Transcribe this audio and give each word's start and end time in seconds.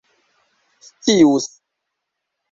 scius 1.03 1.45